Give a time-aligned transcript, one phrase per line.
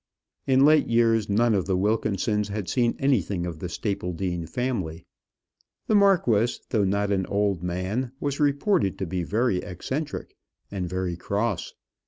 [0.47, 5.05] In late years none of the Wilkinsons had seen anything of the Stapledean family.
[5.85, 10.35] The marquis, though not an old man, was reported to be very eccentric,
[10.71, 11.75] and very cross.